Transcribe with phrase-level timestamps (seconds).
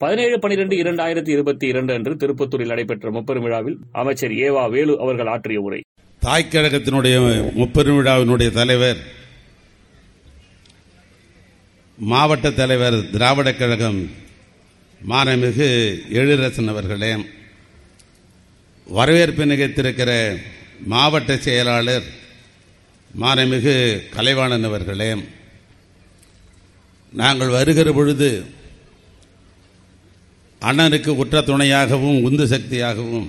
[0.00, 5.58] பதினேழு பனிரெண்டு இரண்டாயிரத்தி இருபத்தி இரண்டு அன்று திருப்பத்தூரில் நடைபெற்ற முப்பெரும் விழாவில் அமைச்சர் ஏவா வேலு அவர்கள் ஆற்றிய
[5.60, 5.78] உரை.
[6.22, 7.16] தாய் கழகத்தினுடைய
[7.56, 9.00] முப்பெரும் விழாவினுடைய தலைவர்
[11.98, 14.00] மாவட்ட தலைவர் திராவிட கழகம்
[15.00, 15.68] மானமிகு
[16.18, 17.12] எழிலரசன் அவர்களே
[18.86, 20.10] வரவேற்பு நிகழ்த்திருக்கிற
[20.88, 22.08] மாவட்ட செயலாளர்
[23.10, 23.76] மானமிகு
[24.14, 25.10] கலைவாணன் அவர்களே
[27.12, 28.30] நாங்கள் வருகிற பொழுது
[30.64, 33.28] அண்ணனுக்கு உற்ற துணையாகவும் உந்து சக்தியாகவும்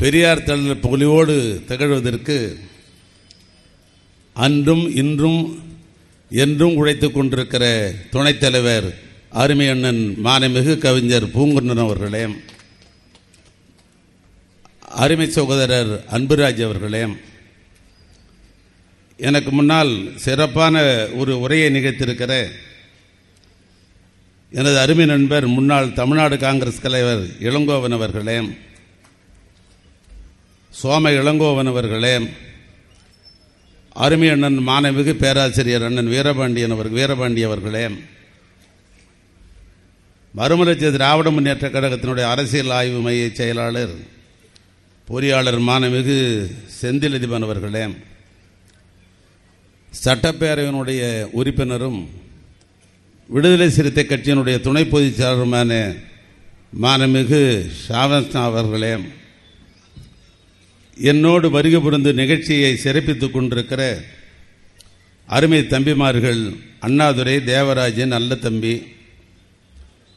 [0.00, 1.36] பெரியார் தள்ள புலியோடு
[1.68, 2.36] திகழ்வதற்கு
[4.36, 5.40] அன்றும் இன்றும்
[6.30, 7.64] என்றும் உழைத்துக் கொண்டிருக்கிற
[8.10, 8.88] துணைத் தலைவர்
[9.34, 12.22] அருமை அண்ணன் மானமிகு கவிஞர் பூங்குன்றன் அவர்களே
[14.98, 17.02] அருமை சகோதரர் அன்புராஜ் அவர்களே
[19.18, 19.92] எனக்கு முன்னால்
[20.24, 20.74] சிறப்பான
[21.16, 22.32] ஒரு உரையை நிகழ்த்திருக்கிற
[24.52, 28.36] எனது அருமை நண்பர் முன்னாள் தமிழ்நாடு காங்கிரஸ் தலைவர் இளங்கோவன் அவர்களே
[30.72, 32.14] சோம இளங்கோவன் அவர்களே
[33.96, 37.84] அருமை அண்ணன் மாணவிகு பேராசிரியர் அண்ணன் வீரபாண்டியன் அவர் வீரபாண்டி அவர்களே
[40.34, 43.94] மறுமலர்ச்சி திராவிட முன்னேற்ற கழகத்தினுடைய அரசியல் ஆய்வு மைய செயலாளர்
[45.08, 46.16] பொறியாளர் மாணவிகு
[46.78, 47.84] செந்திலதிபன் அவர்களே
[49.92, 52.00] சட்டப்பேரவையினுடைய உறுப்பினரும்
[53.28, 55.72] விடுதலை சிறுத்தை கட்சியினுடைய துணை பொதுச் செயலருமான
[56.82, 57.40] மானமிகு
[57.82, 58.92] ஷாவஸ்னா அவர்களே
[60.96, 63.82] என்னோடு வருகை புரிந்து நிகழ்ச்சியை சிறப்பித்துக் கொண்டிருக்கிற
[65.28, 66.42] அருமை தம்பிமார்கள்
[66.80, 68.74] அண்ணாதுரை தேவராஜன் நல்ல தம்பி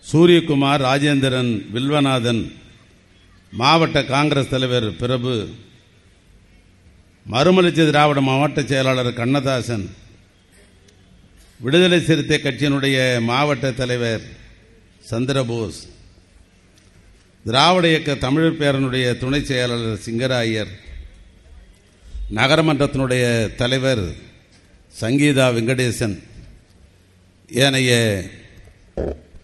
[0.05, 2.41] சூரியகுமார் ராஜேந்திரன் வில்வநாதன்
[3.53, 5.33] மாவட்ட காங்கிரஸ் தலைவர் பிரபு
[7.25, 9.85] மறுமலர்ச்சி திராவிட மாவட்ட செயலாளர் கண்ணதாசன்
[11.61, 14.23] விடுதலை சிறுத்தை கட்சியினுடைய மாவட்ட தலைவர்
[15.03, 15.81] சந்திரபோஸ்
[17.45, 20.71] திராவிட இயக்க தமிழர் பேரனுடைய துணை செயலாளர் சிங்கராயர்
[22.35, 23.23] நகரமன்றத்தினுடைய
[23.55, 24.03] தலைவர்
[24.93, 26.17] சங்கீதா வெங்கடேசன்
[27.49, 27.91] ஏனைய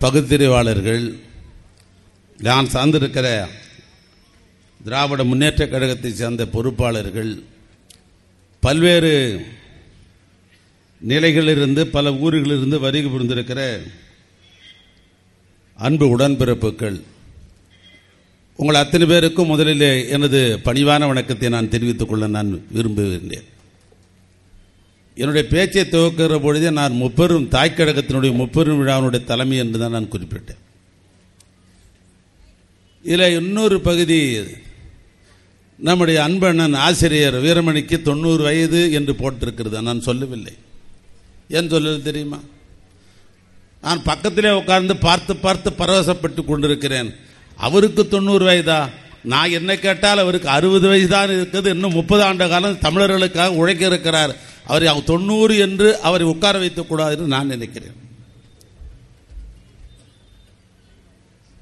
[0.01, 1.05] பகுத்தறிவாளர்கள்
[2.39, 3.27] நான் சார்ந்திருக்கிற
[4.79, 7.31] திராவிட முன்னேற்ற கழகத்தை சேர்ந்த பொறுப்பாளர்கள்
[8.63, 9.13] பல்வேறு
[11.05, 13.81] நிலைகளிலிருந்து பல ஊர்களிலிருந்து வருகை புரிந்திருக்கிற
[15.73, 17.01] அன்பு உடன்பிறப்புகள்.
[18.55, 23.47] உங்கள் அத்தனை பேருக்கும் முதலில் எனது பணிவான வணக்கத்தை நான் தெரிவித்துக் கொள்ள நான் விரும்புகின்றேன்.
[25.15, 30.61] என்னுடைய பேச்சை துவக்கிற பொழுதே நான் முப்பெரும் தாய்க்கழகத்தினுடைய முப்பெரும் விழாவினுடைய தலைமை என்று தான் நான் குறிப்பிட்டேன்.
[33.03, 34.43] இதில் இன்னொரு பகுதி
[35.77, 39.81] நம்முடைய அன்பண்ணன் ஆசிரியர் வீரமணிக்கு தொண்ணூறு வயது என்று போட்டிருக்கிறது?
[39.81, 40.53] நான் சொல்லவில்லை.
[41.49, 42.39] ஏன் சொல்லுது தெரியுமா?
[43.81, 47.15] நான் பக்கத்திலே உட்கார்ந்து பார்த்து பார்த்து பரவசப்பட்டு கொண்டிருக்கிறேன்.
[47.55, 48.89] அவருக்கு தொண்ணூறு வயதா?
[49.23, 51.65] நான் என்ன கேட்டால் அவருக்கு அறுபது வயசு தான் இருக்குது.
[51.65, 54.35] இன்னும் முப்பது ஆண்டு காலம் தமிழர்களுக்காக உழைக்க இருக்கிறார்.
[54.65, 57.95] அவரை தொண்ணூறு என்று அவரை உட்கார வைத்துக் கூடாதுன்னு நான் நினைக்கிறேன்.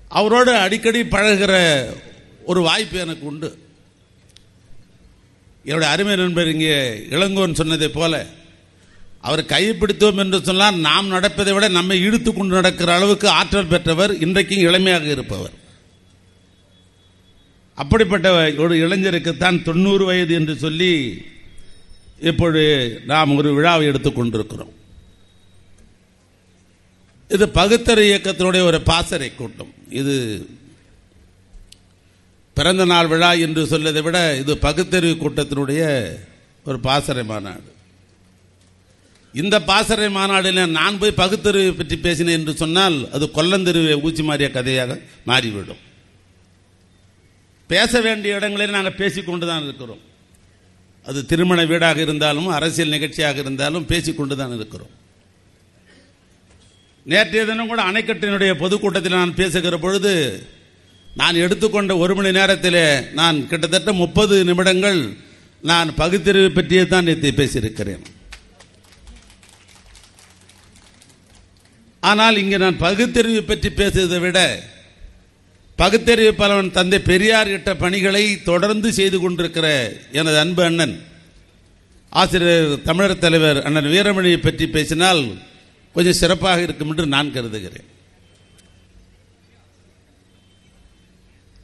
[0.10, 1.54] அவரோடு அடிக்கடி பழகிற
[2.46, 3.60] ஒரு வாய்ப்பு எனக்கு உண்டு.
[5.64, 6.76] என்னுடைய அருமை நண்பர் இங்கே
[7.10, 8.26] இளங்கோன் சொன்னதை போல
[9.28, 14.66] அவர் கைப்பிடித்தோம் என்று சொன்னால் நாம் நடப்பதை விட நம்மை இழுத்து கொண்டு நடக்கிற அளவுக்கு ஆற்றல் பெற்றவர் இன்றைக்கும்
[14.68, 15.56] இளமையாக இருப்பவர்.
[17.78, 18.28] அப்படிப்பட்ட
[18.64, 20.92] ஒரு இளைஞருக்குத்தான் தொண்ணூறு வயது என்று சொல்லி
[22.30, 22.66] இப்பொழுது
[23.12, 24.74] நாம் ஒரு விழாவை எடுத்துக் கொண்டிருக்கிறோம்.
[27.30, 29.74] இது பகுத்தறி இயக்கத்தினுடைய ஒரு பாசறை கூட்டம்.
[30.02, 30.16] இது
[32.58, 35.82] பிறந்த நாள் விழா என்று சொல்வதை விட இது பகுத்தறிவு கூட்டத்தினுடைய
[36.66, 37.74] ஒரு பாசறை மாநாடு
[39.42, 44.92] இந்த பாசறை மாநாடில் நான் போய் பகுத்தறிவை பற்றி பேசினேன் என்று சொன்னால் அது கொல்லந்தெருவை ஊச்சி மாறிய கதையாக
[45.30, 45.82] மாறிவிடும்.
[47.70, 50.02] பேச வேண்டிய இடங்களில் நாங்கள் பேசிக்கொண்டு தான் இருக்கிறோம்.
[51.06, 54.94] அது திருமண வீடாக இருந்தாலும் அரசியல் நிகழ்ச்சியாக இருந்தாலும் பேசிக்கொண்டு தான் இருக்கிறோம்.
[57.06, 60.14] நேற்றைய தினம் கூட அணைக்கட்டினுடைய பொதுக்கூட்டத்தில் நான் பேசுகிற பொழுது
[61.22, 62.82] நான் எடுத்துக்கொண்ட ஒரு மணி நேரத்தில்
[63.20, 65.02] நான் கிட்டத்தட்ட முப்பது நிமிடங்கள்
[65.64, 68.04] நான் பகுத்தறிவு பற்றியே தான் நேற்று பேசியிருக்கிறேன்.
[72.10, 74.40] ஆனால் இங்கே நான் பகுத்தறிவு பற்றி பேசுவதை விட
[75.80, 79.68] பகுத்தறிவு பலவன் தந்தை பெரியார் இட்ட பணிகளை தொடர்ந்து செய்து கொண்டிருக்கிற
[80.20, 80.96] எனது அன்பு அண்ணன்
[82.12, 85.22] ஆசிரியர் தமிழர் தலைவர் அண்ணன் வீரமணியை பற்றி பேசினால்
[85.96, 87.90] கொஞ்சம் சிறப்பாக இருக்கும் என்று நான் கருதுகிறேன்.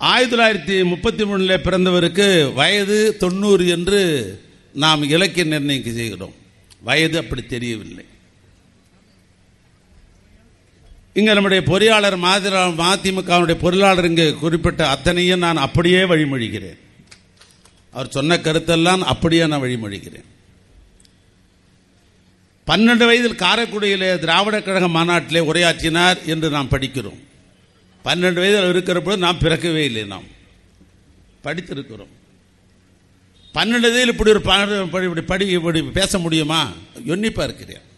[0.02, 2.28] ஆயிரத்தி தொள்ளாயிரத்தி முப்பத்தி மூணில் பிறந்தவருக்கு
[2.60, 4.00] வயது தொண்ணூறு என்று
[4.84, 6.36] நாம் இலக்கிய நிர்ணயிக்க செய்கிறோம்.
[6.88, 8.06] வயது அப்படி தெரியவில்லை.
[11.14, 16.80] இங்கே நம்முடைய பொறியாளர் மாதிரி மதிமுகவுடைய பொருளாளர் இங்கே குறிப்பிட்ட அத்தனையும் நான் அப்படியே வழிமொழிகிறேன்.
[17.92, 20.28] அவர் சொன்ன கருத்தெல்லாம் அப்படியே நான் வழிமொழிகிறேன்.
[22.68, 27.20] பன்னெண்டு வயதில் காரைக்குடியிலே திராவிட கழக மாநாட்டிலே உரையாற்றினார் என்று நாம் படிக்கிறோம்.
[28.06, 30.24] பன்னெண்டு வயதில் இருக்கிற பொழுது நாம் பிறக்கவே இல்லை நாம்.
[31.44, 32.12] படித்திருக்கிறோம்.
[33.54, 34.42] பன்னெண்டு வயதில் இப்படி ஒரு
[34.86, 36.72] இப்படி படி இப்படி பேச முடியுமா?
[37.06, 37.90] எண்ணிப்பா இருக்கிறேன்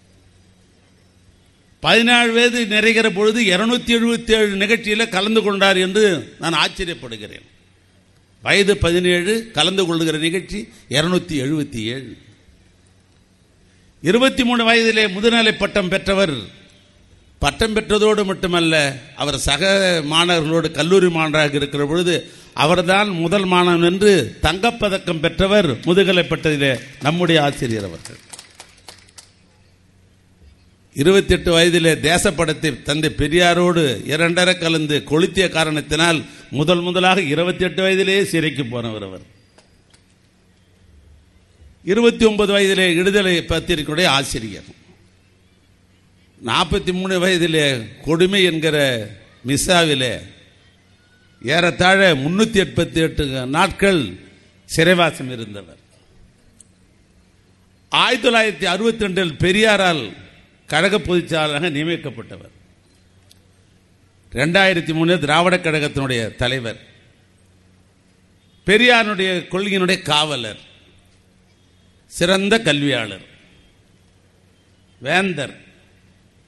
[1.83, 6.03] பதினாலு வயது நிறைகிற பொழுது இருநூத்தி எழுபத்தி ஏழு நிகழ்ச்சியில் கலந்து கொண்டார் என்று
[6.39, 7.47] நான் ஆச்சரியப்படுகிறேன்.
[8.41, 10.59] வயது பதினேழு கலந்து கொள்கிற நிகழ்ச்சி
[10.89, 12.18] இருநூத்தி எழுபத்தி ஏழு.
[14.01, 16.35] இருபத்தி மூணு வயதிலே முதுநிலை பட்டம் பெற்றவர்
[17.39, 18.75] பட்டம் பெற்றதோடு மட்டுமல்ல
[19.15, 19.71] அவர் சக
[20.06, 22.15] மாணவர்களோடு கல்லூரி மாணவராக இருக்கிற பொழுது
[22.53, 28.19] அவர்தான் முதல் மாணவன் என்று தங்கப்பதக்கம் பெற்றவர் முதுகலை பட்டதிலே நம்முடைய ஆசிரியர் அவர்கள்.
[31.01, 36.19] இருபத்தி எட்டு வயதிலே தேசப்படத்தை தந்தை பெரியாரோடு இரண்டரை கலந்து கொளுத்திய காரணத்தினால்
[36.49, 39.23] முதல் முதலாக இருபத்தி எட்டு வயதிலேயே சிறைக்கு போனவர் அவர்.
[41.83, 44.69] இருபத்தி ஒன்பது வயதிலே விடுதலை பத்திரிகையுடைய ஆசிரியர்.
[46.45, 47.65] நாற்பத்தி மூணு வயதிலே
[48.01, 48.77] கொடுமை என்கிற
[49.47, 50.13] மிஸ்ஸாவிலே
[51.41, 54.01] ஏறத்தாழ முன்னூற்றி எண்பத்தி எட்டு நாட்கள்
[54.65, 55.79] சிறைவாசம் இருந்தவர்.
[57.89, 60.03] ஆயிரத்தி தொள்ளாயிரத்தி அறுபத்தி ரெண்டில் பெரியாரால்
[60.68, 62.51] கழக பொதுச்சாளராக நியமிக்கப்பட்டவர்.
[64.31, 66.80] ரெண்டாயிரத்தி மூணு திராவிட கழகத்தினுடைய தலைவர்.
[68.65, 70.60] பெரியாருடைய கொள்கையினுடைய காவலர்.
[72.06, 73.25] சிறந்த கல்வியாளர்.
[75.00, 75.57] வேந்தர்.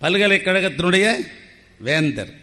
[0.01, 1.15] பல்கலைக்கழகத்தினுடைய
[1.79, 2.33] வேந்தர்.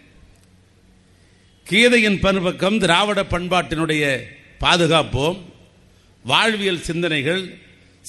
[1.70, 4.22] கீதையின் பண்பக்கம் திராவிட பண்பாட்டினுடைய
[4.60, 5.42] பாதுகாப்போம்.
[6.24, 7.58] வாழ்வியல் சிந்தனைகள்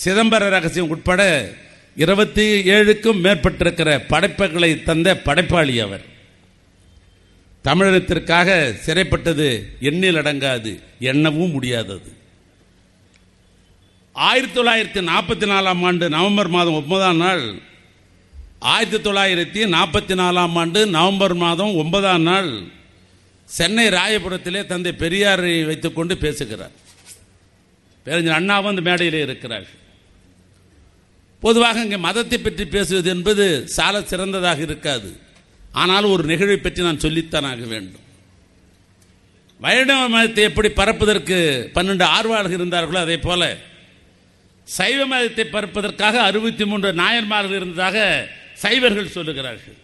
[0.03, 1.53] சிதம்பர ரகசியம் உட்பட
[1.95, 2.45] இருபத்தி
[2.75, 6.05] ஏழுக்கும் மேற்பட்டிருக்கிற படைப்புகளை தந்த படைப்பாளி அவர்.
[7.65, 9.47] தமிழகத்திற்காக சிறைப்பட்டது
[9.79, 12.11] எண்ணில் அடங்காது எண்ணவும் முடியாதது.
[14.11, 17.43] ஆயிரத்தி தொள்ளாயிரத்தி நாற்பத்தி நாலாம் ஆண்டு நவம்பர் மாதம் ஒன்பதாம் நாள்
[18.59, 22.51] ஆயிரத்தி தொள்ளாயிரத்தி நாற்பத்தி நாலாம் ஆண்டு நவம்பர் மாதம் ஒன்பதாம் நாள்
[23.45, 26.75] சென்னை ராயபுரத்திலே தந்தை பெரியாரை வைத்துக்கொண்டு பேசுகிறார்.
[28.05, 29.67] பேரஞ்சர் அண்ணாவும் அந்த மேடையிலே இருக்கிறார்
[31.43, 33.45] பொதுவாக இங்கே மதத்தை பற்றி பேசுவது என்பது
[33.75, 35.09] சால சிறந்ததாக இருக்காது.
[35.81, 38.05] ஆனால் ஒரு நிகழ்வை பற்றி நான் சொல்லித்தான் ஆக வேண்டும்.
[39.59, 41.37] வைணவ மதத்தை எப்படி பரப்பதற்கு
[41.75, 43.41] பன்னெண்டு ஆர்வலர்கள் இருந்தார்களோ அதே போல
[44.67, 47.97] சைவ மதத்தை பரப்பதற்காக அறுபத்தி மூன்று நாயன்மார்கள் இருந்ததாக
[48.63, 49.77] சைவர்கள் சொல்லுகிறார்கள்.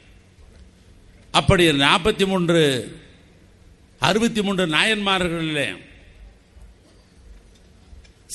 [1.39, 2.61] அப்படி நாற்பத்தி மூன்று
[4.09, 5.67] அறுபத்தி மூன்று நாயன்மார்களிலே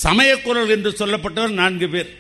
[0.05, 2.13] சமயக்குரல் என்று சொல்லப்பட்டவர் நான்கு பேர்.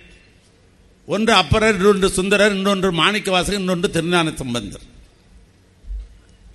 [1.12, 4.84] ஒன்று அப்பரர் இன்னொன்று சுந்தரர் இன்னொன்று மாணிக்கவாசகர் இன்னொன்று திருஞான சம்பந்தர்.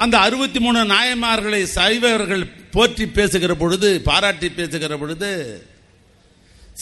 [0.04, 2.44] அந்த அறுபத்தி மூணு நாயன்மார்களை சைவர்கள்
[2.76, 5.30] போற்றி பேசுகிற பொழுது பாராட்டி பேசுகிற பொழுது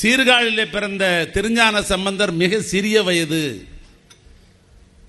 [0.01, 1.03] சீர்காழிலே பிறந்த
[1.35, 3.43] திருஞான சம்பந்தர் மிக சிறிய வயது.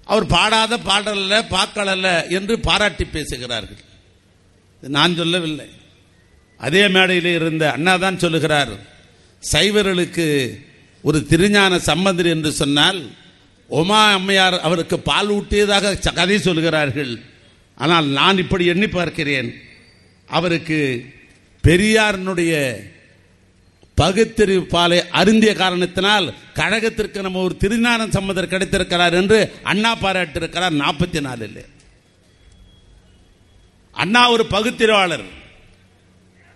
[0.04, 3.82] அவர் பாடாத பாடல்ல பாக்களல்ல என்று பாராட்டி பேசுகிறார்கள்.
[4.82, 5.68] நான் சொல்லவில்லை.
[6.60, 8.72] அதே மேடையில் இருந்த அண்ணா தான் சொல்லுகிறார்
[9.42, 10.26] சைவர்களுக்கு
[11.02, 13.10] ஒரு திருஞான சம்பந்தர் என்று சொன்னால்
[13.66, 17.20] உமா அம்மையார் அவருக்கு பால் ஊட்டியதாக ச- கதை சொல்கிறார்கள்.
[17.74, 19.54] ஆனால் நான் இப்படி எண்ணி பார்க்கிறேன்.
[20.26, 21.04] அவருக்கு
[21.64, 22.74] பெரியாரினுடைய
[23.94, 31.64] பகுத்தறிவு பாலை அருந்திய காரணத்தினால் கழகத்திற்கு நம்ம ஒரு திருஞான சம்பந்தர் கிடைத்திருக்கிறார் என்று அண்ணா பாராட்டிருக்கிறார் நாற்பத்தி நாலில்.
[33.92, 35.24] அண்ணா ஒரு பகுத்தறிவாளர்.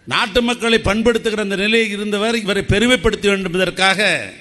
[0.05, 4.33] நாட்டு மக்களை பண்படுத்துகிற அந்த நிலையில் இருந்தவர் இவரை பெருமைப்படுத்த வேண்டும் என்பதற்காக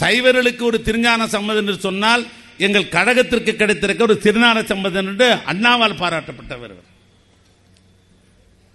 [0.00, 2.26] சைவர்களுக்கு ஒரு திருஞான சம்மதம் என்று சொன்னால்
[2.58, 6.74] எங்கள் கழகத்திற்கு கிடைத்திருக்க ஒரு திருஞான சம்மதம் என்று அண்ணாவால் பாராட்டப்பட்டவர்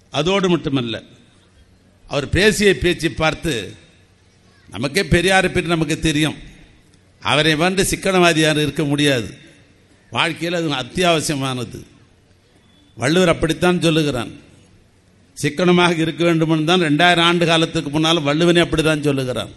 [0.09, 1.03] அதோடு மட்டுமல்ல
[2.07, 3.75] அவர் பேசிய பேச்சு பார்த்து
[4.69, 6.37] நமக்கே பெரியாரை பற்றி நமக்கு தெரியும்.
[7.21, 9.37] அவரை வந்து சிக்கனவாதியார் இருக்க முடியாது.
[10.09, 11.85] வாழ்க்கையில் அது அத்தியாவசியமானது.
[12.95, 14.31] வள்ளுவர் அப்படித்தான் சொல்லுகிறான்.
[15.41, 19.51] சிக்கனமாக இருக்க வேண்டும் தான் ரெண்டாயிரம் ஆண்டு காலத்துக்கு முன்னால் வள்ளுவனே அப்படிதான் சொல்லுகிறான்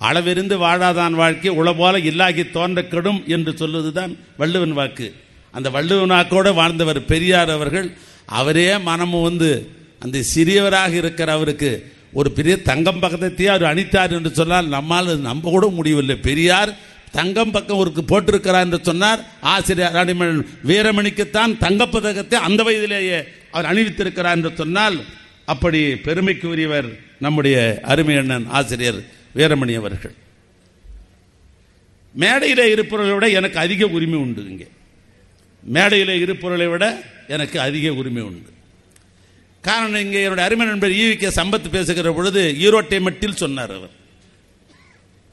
[0.00, 5.06] அளவிருந்து வாழாதான் வாழ்க்கை உளபோல இல்லாகி தோன்ற கெடும் என்று சொல்லுவதுதான் வள்ளுவன் வாக்கு.
[5.54, 7.88] அந்த வள்ளுவன் வாக்கோடு வாழ்ந்தவர் பெரியார் அவர்கள்
[8.40, 9.50] அவரே மனமும் வந்து
[10.04, 11.70] அந்த சிறியவராக இருக்கிற அவருக்கு
[12.12, 16.16] ஒரு பெரிய தங்கம் பக்கத்தையே அவர் அணித்தார் என்று சொன்னால் நம்மால் நம்ப கூட முடியவில்லை.
[16.28, 16.70] பெரியார்
[17.12, 19.20] தங்கம் பக்கம் ஒருக்கு போட்டிருக்கிறார் என்று சொன்னார்.
[19.54, 23.20] ஆசிரியர் அடிமன் வீரமணிக்குத்தான் தங்கப்பதக்கத்தை அந்த வயதிலேயே
[23.58, 25.04] அவர் அணிவித்திருக்கிறார் என்று சொன்னால்
[25.44, 26.88] அப்படி பெருமைக்கு உரியவர்
[27.18, 28.98] நம்முடைய அருமை அண்ணன் ஆசிரியர்
[29.36, 30.14] வீரமணி அவர்கள்.
[32.12, 34.68] மேடையில் இருப்பவர்களை விட எனக்கு அதிக உரிமை உண்டு இங்கே.
[35.62, 38.50] மேடையில் இருப்பவர்களை விட எனக்கு அதிக உரிமை உண்டு.
[39.60, 43.90] காரணம் இங்கே என்னுடைய அருமை நண்பர் ஈவிக்க சம்பத் பேசுகிற பொழுது ஈரோட்டை மட்டில் சொன்னார் அவர்.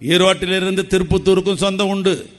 [0.01, 2.29] ஈரோட்டிலிருந்து திருப்பத்தூருக்கும் சொந்தம் உண்டு.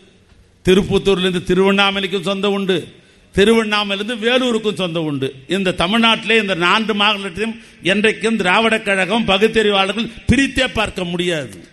[0.65, 2.89] திருப்பத்தூர்லேருந்து திருவண்ணாமலைக்கும் சொந்தம் உண்டு.
[3.37, 5.35] திருவண்ணாமலிருந்து வேலூருக்கும் சொந்தம் உண்டு.
[5.49, 11.69] இந்த தமிழ்நாட்டிலே இந்த நான்கு மாநிலத்தையும் என்றைக்கும் திராவிட கழகம் பகுத்தறிவாளர்கள் பிரித்தே பார்க்க முடியாது.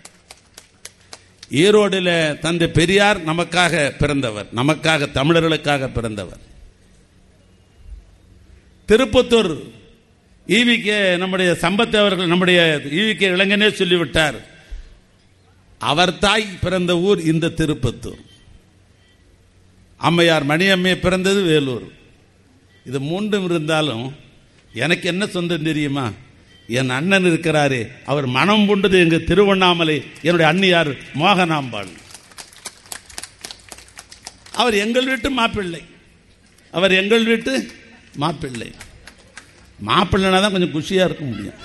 [1.51, 4.48] ஈரோடில் தந்தை பெரியார் நமக்காக பிறந்தவர்.
[4.55, 6.41] நமக்காக தமிழர்களுக்காக பிறந்தவர்.
[8.88, 9.58] திருப்பத்தூர்
[10.48, 14.36] ஈவிகே நம்முடைய சம்பத் அவர்கள் நம்முடைய ஈவிகே இளைஞனே சொல்லிவிட்டார்.
[15.77, 18.22] அவர் தாய் பிறந்த ஊர் இந்த திருப்பத்தூர்.
[20.07, 21.86] அம்மையார் மணியம்மை பிறந்தது வேலூர்.
[22.86, 24.15] இது மூன்றும் இருந்தாலும்
[24.74, 26.12] எனக்கு என்ன சொந்தம் தெரியுமா?
[26.67, 31.91] என் அண்ணன் இருக்கிறாரே அவர் மனம் பூண்டது எங்க திருவண்ணாமலை என்னுடைய அண்ணியார் மோகனாம்பாள்.
[34.53, 35.81] அவர் எங்கள் வீட்டு மாப்பிள்ளை.
[36.72, 37.72] அவர் எங்கள் வீட்டு
[38.15, 38.72] மாப்பிள்ளை.
[39.86, 41.60] மாப்பிள்ளைனா தான் கொஞ்சம் குஷியா இருக்க முடியும்.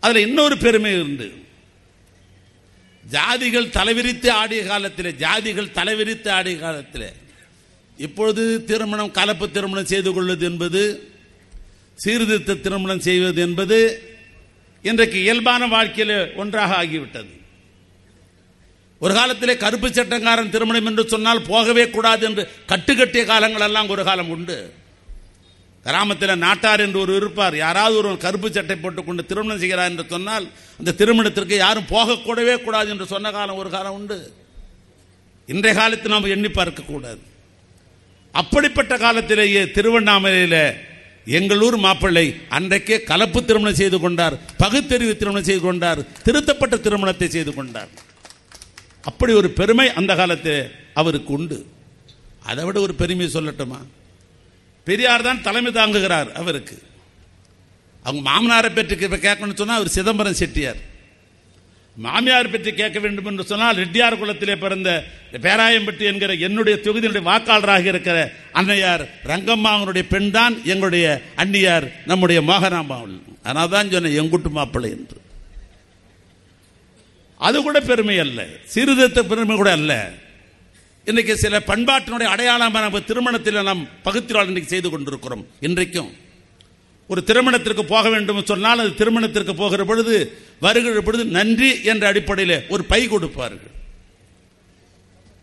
[0.00, 1.40] அதில் இன்னொரு பெருமை உண்டு.
[3.10, 7.12] ஜாதிகள் தலைவிரித்து ஆடிய காலத்தில் ஜாதிகள் தலைவிரித்து ஆடிய காலத்தில்
[7.96, 10.82] இப்பொழுது திருமணம் கலப்பு திருமணம் செய்து கொள்வது என்பது
[11.94, 13.78] சீர்திருத்த திருமணம் செய்வது என்பது
[14.82, 17.32] இன்றைக்கு இயல்பான வாழ்க்கையில் ஒன்றாக ஆகிவிட்டது.
[18.98, 24.28] ஒரு காலத்திலே கருப்பு சட்டங்காரன் திருமணம் என்று சொன்னால் போகவே கூடாது என்று கட்டுக்கட்டிய காலங்கள் எல்லாம் ஒரு காலம்
[24.28, 24.74] உண்டு.
[25.86, 27.54] கிராமத்தில் நாட்டார் என்று ஒரு இருப்பார்.
[27.64, 30.44] யாராவது ஒரு கருப்பு சட்டை போட்டுக்கொண்டு திருமணம் செய்கிறார் என்று சொன்னால்
[30.80, 34.18] அந்த திருமணத்திற்கு யாரும் போகக்கூடவே கூடாது என்று சொன்ன காலம் ஒரு காலம் உண்டு.
[35.52, 37.22] இன்றைய காலத்தில் நாம் எண்ணி பார்க்க கூடாது.
[38.40, 40.62] அப்படிப்பட்ட காலத்திலேயே திருவண்ணாமலையில்
[41.38, 42.24] எங்களூர் மாப்பிள்ளை
[42.56, 47.90] அன்றைக்கே கலப்பு திருமணம் செய்து கொண்டார் பகுத்தறிவு திருமணம் செய்து கொண்டார் திருத்தப்பட்ட திருமணத்தை செய்து கொண்டார்.
[49.10, 50.70] அப்படி ஒரு பெருமை அந்த காலத்தில்
[51.00, 51.58] அவருக்கு உண்டு.
[52.48, 53.80] அதை விட ஒரு பெருமை சொல்லட்டுமா?
[54.86, 56.76] பெரியார் தான் தலைமை தாங்குகிறார் அவருக்கு.
[58.04, 60.80] அவங்க மாமனாரை பற்றி இப்போ கேட்கணும்னு சொன்னால் அவர் சிதம்பரம் செட்டியார்.
[61.96, 64.90] மாமியார் பற்றி கேட்க வேண்டும் என்று சொன்னால் ரெட்டியார் குலத்திலே பிறந்த
[65.46, 68.16] பேராயம்பட்டி என்கிற என்னுடைய தொகுதியினுடைய வாக்காளராக இருக்கிற
[68.52, 71.06] அன்னையார் ரங்கம்மாவனுடைய பெண் தான் எங்களுடைய
[71.42, 75.18] அன்னியார் நம்முடைய மோகனாம்பாவன் அதனால தான் சொன்னேன் எங்குட்டு மாப்பிள்ளை என்று.
[77.40, 78.40] அது கூட பெருமை அல்ல.
[78.64, 79.92] சீர்திருத்த பெருமை கூட அல்ல.
[81.10, 85.42] இன்றைக்கு சில பண்பாட்டினுடைய அடையாளமாக நம்ம திருமணத்தில் நாம் பகுத்திரால் இன்றைக்கு செய்து கொண்டிருக்கிறோம்.
[85.66, 86.10] இன்றைக்கும்
[87.10, 90.14] ஒரு திருமணத்திற்கு போக வேண்டும் சொன்னால் அது திருமணத்திற்கு போகிற பொழுது
[90.66, 93.72] வருகிற பொழுது நன்றி என்ற அடிப்படையில் ஒரு பை கொடுப்பார்கள்.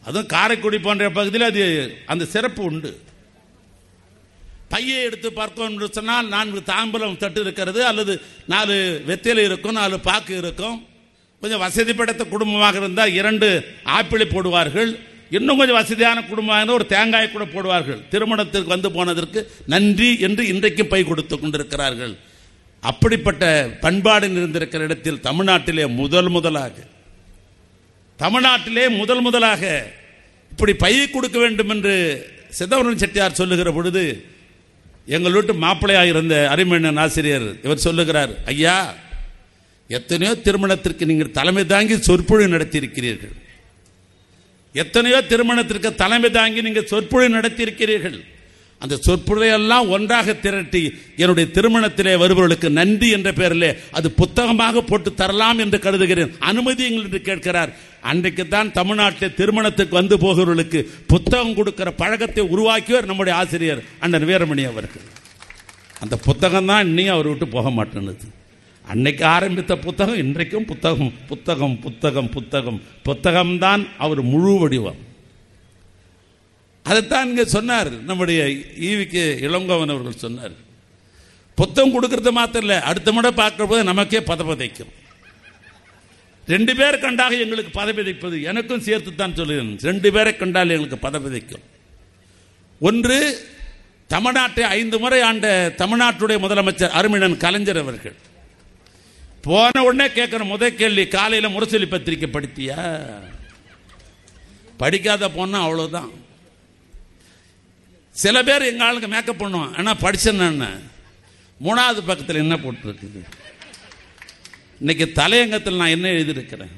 [0.05, 1.63] அதுவும் காரைக்குடி போன்ற பகுதியில் அது
[2.11, 2.91] அந்த சிறப்பு உண்டு.
[4.73, 8.13] பையை எடுத்து பார்த்தோம் என்று சொன்னால் நான்கு தாம்பலம் தட்டு இருக்கிறது அல்லது
[8.53, 8.75] நாலு
[9.11, 10.79] வெத்திலை இருக்கும் நாலு பாக்கு இருக்கும்.
[11.41, 13.47] கொஞ்சம் வசதி படைத்த குடும்பமாக இருந்தால் இரண்டு
[13.97, 14.91] ஆப்பிளை போடுவார்கள்.
[15.38, 18.01] இன்னும் கொஞ்சம் வசதியான குடும்பமாக இருந்தால் ஒரு தேங்காய் கூட போடுவார்கள்.
[18.13, 19.39] திருமணத்திற்கு வந்து போனதற்கு
[19.74, 22.13] நன்றி என்று இன்றைக்கும் பை கொடுத்து கொண்டிருக்கிறார்கள்.
[22.83, 23.43] அப்படிப்பட்ட
[23.83, 26.75] பண்பாடு இருந்திருக்கிற இடத்தில் தமிழ்நாட்டிலே முதல் முதலாக
[28.19, 29.63] தமிழ்நாட்டிலே முதல் முதலாக
[30.51, 31.93] இப்படி பை கொடுக்க வேண்டும் என்று
[32.57, 34.03] சிதம்பரம் செட்டியார் சொல்லுகிற பொழுது
[35.15, 38.77] எங்கள் வீட்டு மாப்பிள்ளையாக இருந்த அரிமண்ணன் ஆசிரியர் இவர் சொல்லுகிறார் ஐயா
[39.98, 43.36] எத்தனையோ திருமணத்திற்கு நீங்கள் தலைமை தாங்கி சொற்பொழிவு நடத்தியிருக்கிறீர்கள்.
[44.75, 48.19] எத்தனையோ திருமணத்திற்கு தலைமை தாங்கி நீங்கள் சொற்பொழிவு நடத்தியிருக்கிறீர்கள்.
[48.81, 50.81] அந்த சொற்பொழிவையெல்லாம் ஒன்றாக திரட்டி
[51.21, 56.31] என்னுடைய திருமணத்திலே வருபவர்களுக்கு நன்றி என்ற பெயரிலே அது புத்தகமாக போட்டு தரலாம் என்று கருதுகிறேன்.
[56.49, 57.73] அனுமதியுங்கள் என்று கேட்கிறார்.
[58.11, 60.81] அன்றைக்கு தான் தமிழ்நாட்டில் திருமணத்துக்கு வந்து போகிறவர்களுக்கு
[61.13, 65.05] புத்தகம் கொடுக்கிற பழக்கத்தை உருவாக்கியவர் நம்முடைய ஆசிரியர் அண்ணன் வீரமணி அவர்கள்.
[66.03, 68.27] அந்த புத்தகம் தான் இன்னையும் அவர் விட்டு போக மாட்டேன்னுது.
[68.91, 72.79] அன்னைக்கு ஆரம்பித்த புத்தகம் இன்றைக்கும் புத்தகம் புத்தகம் புத்தகம் புத்தகம்.
[73.08, 75.01] புத்தகம்தான் அவர் முழு வடிவம்.
[76.89, 77.91] அதைத்தான் இங்கே சொன்னார்.
[78.10, 78.39] நம்முடைய
[78.88, 80.55] ஈவிக்கு இளங்கோவன் அவர்கள் சொன்னார்.
[81.60, 84.91] புத்தகம் கொடுக்கறது மாத்திரம் இல்லை அடுத்த முறை பார்க்கிற போது நமக்கே பதப்பதைக்கும்.
[86.53, 89.72] ரெண்டு பேர் கண்டாக எங்களுக்கு பதவிதைப்பது எனக்கும் சேர்த்து தான் சொல்லுகிறேன்.
[89.89, 91.65] ரெண்டு பேரை கண்டால் எங்களுக்கு பதவிதைக்கும்
[92.89, 93.19] ஒன்று
[94.15, 95.48] தமிழ்நாட்டை ஐந்து முறை ஆண்ட
[95.84, 98.17] தமிழ்நாட்டுடைய முதலமைச்சர் அருமிணன் கலைஞர் அவர்கள்.
[99.41, 102.79] போன உடனே கேட்கிற முதல் கேள்வி காலையில் முரசொலி பத்திரிக்கை படித்தியா
[104.77, 106.12] படிக்காத பொண்ணு அவ்வளவுதான்.
[108.12, 110.79] சில பேர் எங்க ஆளுங்க மேக்கப் பண்ணுவான் ஆனா படிச்சேன்னு
[111.63, 113.22] மூணாவது பக்கத்தில் என்ன போட்டிருக்குது?
[114.79, 116.75] இன்னைக்கு தலையங்கத்தில் நான் என்ன எழுதியிருக்கிறேன்?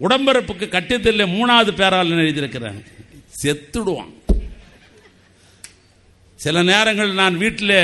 [0.00, 2.84] உடம்பரப்புக்கு கட்டியத்தில் மூணாவது பேரால் என்ன எழுதியிருக்கிறேன்?
[3.42, 4.12] செத்துடுவான்.
[6.36, 7.78] சில நேரங்கள் நான் வீட்டில்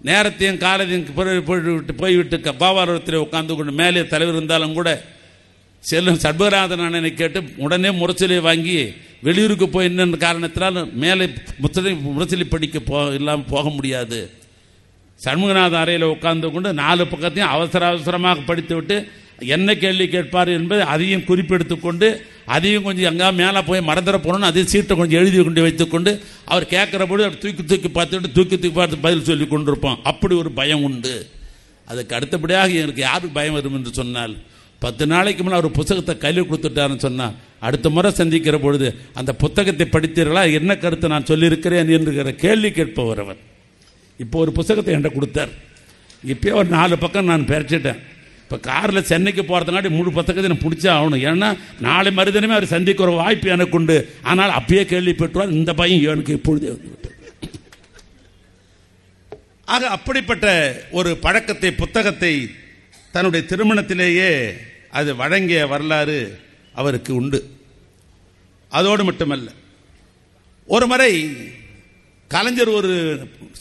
[0.00, 5.04] நேரத்தையும் காலத்தையும் போய்விட்டு போய்விட்டு பாவாரத்தில் உட்கார்ந்து கொண்டு மேலே தலைவர் இருந்தாலும் கூட
[5.80, 11.26] செல்லும் சண்முகநாதன் அண்ணனை கேட்டு உடனே முரசொலியை வாங்கி வெளியூருக்கு போய் என்னென்ன காரணத்தினால் மேலே
[11.62, 14.30] முத்தலை முரசொலி படிக்க போ இல்லாமல் போக முடியாது.
[15.24, 21.24] சண்முகநாத அறையில் உட்கார்ந்து கொண்டு நாலு பக்கத்தையும் அவசர அவசரமாக படித்து விட்டு என்ன கேள்வி கேட்பார் என்பது அதையும்
[21.28, 22.08] குறிப்பெடுத்து கொண்டு
[22.54, 26.12] அதையும் கொஞ்சம் எங்கா மேலே போய் மறந்துட போகணும்னு அதையும் சீட்டை கொஞ்சம் எழுதி கொண்டு வைத்துக்கொண்டு
[26.44, 29.98] அவர் கேட்குற பொழுது அவர் தூக்கி தூக்கி பார்த்துட்டு தூக்கி தூக்கி பார்த்து பதில் சொல்லி கொண்டிருப்போம்.
[30.02, 31.14] அப்படி ஒரு பயம் உண்டு.
[31.86, 34.36] அதுக்கு அடுத்தபடியாக எனக்கு யாருக்கு பயம் வரும் என்று சொன்னால்
[34.80, 40.42] பத்து நாளைக்கு முன்னே அவர் புத்தகத்தை கையில் கொடுத்துட்டாருன்னு சொன்னால் அடுத்த முறை சந்திக்கிற பொழுது அந்த புத்தகத்தை படித்தீர்களா?
[40.58, 43.40] என்ன கருத்தை நான் சொல்லியிருக்கிறேன் என்கிற கேள்வி கேட்பவர் அவர்.
[44.18, 45.52] இப்போ ஒரு புத்தகத்தை என்கிட்ட கொடுத்தார்.
[46.24, 48.00] இப்போ ஒரு நாலு பக்கம் நான் பறிச்சிட்டேன்
[48.46, 51.22] இப்போ காரில் சென்னைக்கு போகிறதுனாடி முழு புத்தகத்தை நான் பிடிச்சா ஆகணும்.
[51.28, 51.48] ஏன்னா
[51.86, 53.96] நாளை மறுதினமே அவர் சந்திக்கிற வாய்ப்பு எனக்கு உண்டு.
[54.30, 57.14] ஆனால் அப்பயே கேள்வி பெற்றுவார் இந்த பையன் எனக்கு இப்பொழுதே வந்து
[59.74, 60.46] ஆக அப்படிப்பட்ட
[60.98, 62.32] ஒரு பழக்கத்தை புத்தகத்தை
[63.14, 64.30] தன்னுடைய திருமணத்திலேயே
[64.98, 66.18] அது வழங்கிய வரலாறு
[66.80, 67.40] அவருக்கு உண்டு.
[68.72, 69.48] அதோடு மட்டுமல்ல
[70.68, 71.12] ஒரு முறை
[72.30, 72.92] கலைஞர் ஒரு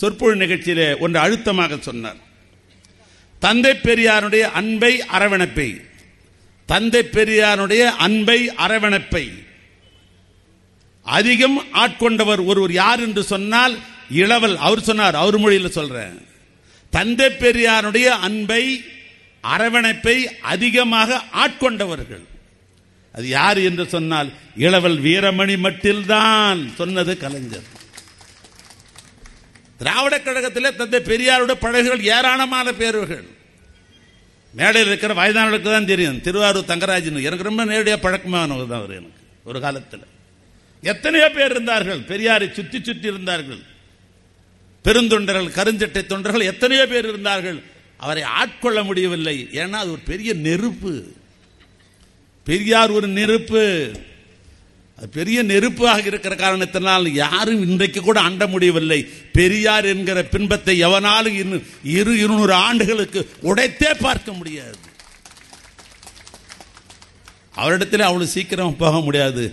[0.01, 2.22] சொற்பொழி நிகழ்ச்சியிலே ஒன்று அழுத்தமாக சொன்னார்.
[3.46, 5.70] தந்தை பெரியாருடைய அன்பை அரவணைப்பை
[6.70, 9.25] தந்தை பெரியாருடைய அன்பை அரவணைப்பை
[11.06, 13.75] அதிகம் ஆட்கொண்டவர் ஒருவர் யார் என்று சொன்னால்
[14.22, 16.18] இளவல் அவர் சொன்னார் அவர் மொழியில் சொல்றேன்.
[16.90, 18.64] தந்தை பெரியாருடைய அன்பை
[19.44, 20.16] அரவணைப்பை
[20.54, 22.25] அதிகமாக ஆட்கொண்டவர்கள்.
[23.16, 24.30] அது யார் என்று சொன்னால்
[24.68, 27.70] இளவல் வீரமணி மட்டில்தான் சொன்னது கலைஞர்.
[29.78, 33.28] திராவிட கழகத்தில் தந்தை பெரியாருடைய பழகுகள் ஏராளமான பேர்கள்.
[34.60, 36.20] மேடையில் இருக்கிற வயதானவர்களுக்கு தான் தெரியும்.
[36.26, 40.06] திருவாரூர் தங்கராஜன் எனக்கு ரொம்ப நேரடியாக பழக்கமானவர் தான் அவர் எனக்கு ஒரு காலத்தில்.
[40.92, 43.62] எத்தனையோ பேர் இருந்தார்கள் பெரியாரை சுற்றி சுற்றி இருந்தார்கள்.
[44.86, 47.60] பெருந்தொண்டர்கள் கருஞ்சட்டை தொண்டர்கள் எத்தனையோ பேர் இருந்தார்கள்.
[47.98, 49.36] அவரை ஆட்கொள்ள முடியவில்லை.
[49.62, 50.94] ஏன்னா அது ஒரு பெரிய நெருப்பு.
[52.48, 53.64] பெரியார் ஒரு நெருப்பு.
[54.98, 59.00] அது பெரிய நெருப்பாக இருக்கிற காரணத்தினால் யாரும் இன்றைக்கு கூட அண்ட முடியவில்லை.
[59.38, 61.66] பெரியார் என்கிற பின்பத்தை எவனாலும் இன்னும்
[61.98, 64.79] இரு இருநூறு ஆண்டுகளுக்கு உடைத்தே பார்க்க முடியாது.
[67.62, 69.44] அவரிடத்தில் அவ்வளவு சீக்கிரம் போக முடியாது.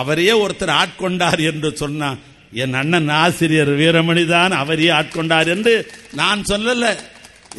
[0.00, 2.20] அவரையே ஒருத்தர் ஆட்கொண்டார் என்று சொன்னான்
[2.62, 5.74] என் அண்ணன் ஆசிரியர் வீரமணி தான் அவரையே ஆட்கொண்டார் என்று
[6.20, 6.86] நான் சொல்லல.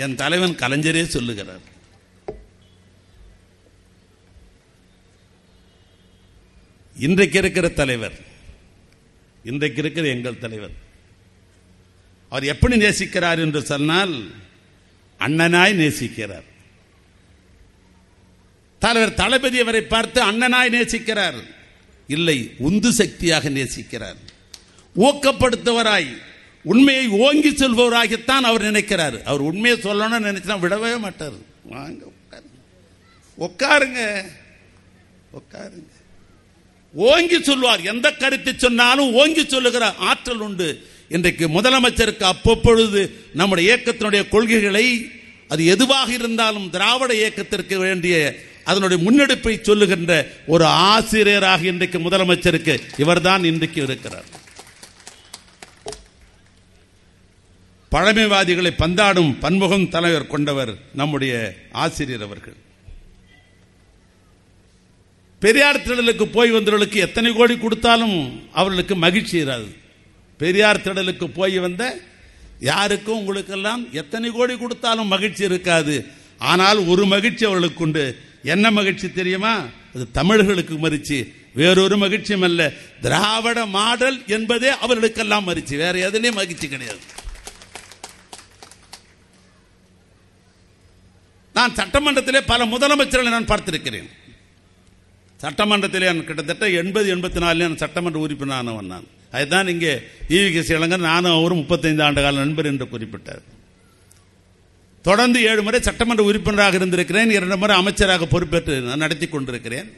[0.04, 1.63] என் தலைவன் கலைஞரே சொல்லுகிறார்.
[7.04, 8.20] இன்றைக்கு இருக்கிற தலைவர்
[9.44, 10.72] இன்றைக்கு இருக்கிற எங்கள் தலைவர்
[12.30, 14.32] அவர் எப்படி நேசிக்கிறார் என்று சொன்னால்
[15.20, 16.44] அண்ணனாய் நேசிக்கிறார்.
[18.80, 21.44] தலைவர் தளபதி அவரை பார்த்து அண்ணனாய் நேசிக்கிறார்.
[22.08, 24.16] இல்லை உந்து சக்தியாக நேசிக்கிறார்.
[24.96, 26.18] ஊக்கப்படுத்துவராய்
[26.63, 29.24] உண்மையை ஓங்கி செல்பவராகத்தான் அவர் நினைக்கிறார்.
[29.24, 31.38] அவர் உண்மையை சொல்லணும்னு நினைச்சா விடவே மாட்டார்.
[31.63, 32.60] வாங்க உட்காருங்க.
[33.39, 34.28] உட்காருங்க.
[35.34, 35.92] உட்காருங்க.
[36.93, 40.88] ஓங்கி சொல்வார் எந்த கருத்தை சொன்னாலும் ஓங்கி சொல்லுகிற ஆற்றல் உண்டு.
[41.10, 45.12] இன்றைக்கு முதலமைச்சருக்கு அப்பப்பொழுது நம்முடைய இயக்கத்தினுடைய கொள்கைகளை
[45.47, 53.84] அது எதுவாக இருந்தாலும் திராவிட இயக்கத்திற்கு வேண்டிய அதனுடைய முன்னெடுப்பை சொல்லுகின்ற ஒரு ஆசிரியராக இன்றைக்கு முதலமைச்சருக்கு இவர்தான் இன்றைக்கு
[53.84, 54.25] இருக்கிறார்.
[57.89, 62.56] பழமைவாதிகளை பந்தாடும் பன்முகம் தலைவர் கொண்டவர் நம்முடைய ஆசிரியர் அவர்கள்.
[65.43, 69.75] பெரியார் திடலுக்கு போய் வந்தவர்களுக்கு எத்தனை கோடி கொடுத்தாலும் அவர்களுக்கு மகிழ்ச்சி இராது.
[70.38, 71.99] பெரியார் திடலுக்கு போய் வந்த
[72.60, 76.06] யாருக்கும் உங்களுக்கெல்லாம் எத்தனை கோடி கொடுத்தாலும் மகிழ்ச்சி இருக்காது.
[76.38, 78.17] ஆனால் ஒரு மகிழ்ச்சி அவர்களுக்கு உண்டு.
[78.43, 79.65] என்ன மகிழ்ச்சி தெரியுமா?
[79.95, 81.34] அது தமிழர்களுக்கு மறிச்சு.
[81.53, 82.71] வேறொரு மகிழ்ச்சியும் அல்ல.
[83.01, 85.75] திராவிட மாடல் என்பதே அவர்களுக்கெல்லாம் மறிச்சு.
[85.77, 86.99] வேற எதுலேயும் மகிழ்ச்சி கிடையாது.
[91.53, 94.10] நான் சட்டமன்றத்திலே பல முதலமைச்சர்களை நான் பார்த்திருக்கிறேன்.
[95.43, 99.08] சட்டமன்றத்திலே கிட்டத்தட்ட எண்பது எண்பத்தி நாலு நான் சட்டமன்ற உறுப்பினரானவன் நான்.
[99.32, 99.93] அதுதான் இங்கே
[100.29, 103.43] ஈவி கே நானும் அவரும் முப்பத்தைந்து ஆண்டு கால நண்பர் என்று குறிப்பிட்டார்.
[105.01, 109.89] தொடர்ந்து ஏழு முறை சட்டமன்ற உறுப்பினராக இருந்திருக்கிறேன் இரண்டு முறை அமைச்சராக பொறுப்பேற்று நான் நடத்தி கொண்டிருக்கிறேன்.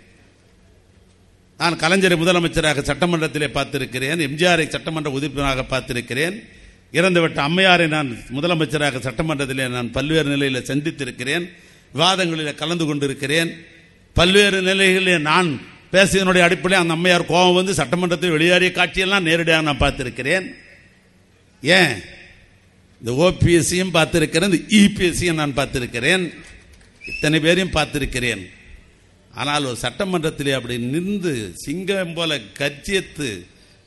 [1.57, 6.35] நான் கலைஞரை முதலமைச்சராக சட்டமன்றத்திலே பார்த்திருக்கிறேன் எம்ஜிஆரை சட்டமன்ற உறுப்பினராக பார்த்திருக்கிறேன்.
[6.93, 11.45] இறந்துவிட்ட அம்மையாரை நான் முதலமைச்சராக சட்டமன்றத்திலே நான் பல்வேறு நிலையில் சந்தித்திருக்கிறேன்.
[11.93, 13.51] விவாதங்களில் கலந்து கொண்டிருக்கிறேன்.
[14.17, 15.49] பல்வேறு நிலைகளிலே நான்
[15.93, 20.45] பேசியதனுடைய அடிப்படையில் அந்த அம்மையார் கோபம் வந்து சட்டமன்றத்தில் வெளியேறிய காட்சியெல்லாம் நேரடியாக நான் பார்த்திருக்கிறேன்.
[21.63, 21.93] ஏன்?
[22.99, 26.23] இந்த ஓபிஎஸ்சியும் பார்த்திருக்கிறேன் இந்த இபிஎஸ்சியும் நான் பார்த்திருக்கிறேன்.
[27.11, 28.43] இத்தனை பேரையும் பார்த்திருக்கிறேன்.
[29.33, 33.29] ஆனால் ஒரு சட்டமன்றத்திலே அப்படி நின்று சிங்கம் போல கச்சியத்து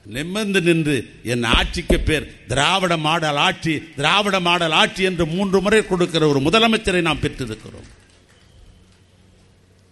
[0.06, 6.28] நிமிர்ந்து நின்று என் ஆட்சிக்கு பேர் திராவிட மாடல் ஆட்சி திராவிட மாடல் ஆட்சி என்று மூன்று முறை கொடுக்கிற
[6.28, 7.88] ஒரு முதலமைச்சரை நாம் பெற்றிருக்கிறோம்.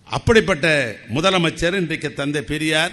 [0.07, 2.92] அப்படிப்பட்ட முதலமைச்சர் இன்றைக்கு தந்தை பெரியார்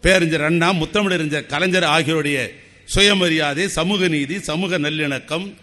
[0.00, 2.38] பேரறிஞர் அண்ணா முத்தமிழறிஞர் கலைஞர் ஆகியோருடைய
[2.84, 5.54] சுயமரியாதை சமூக நீதி சமூக நல்லிணக்கம்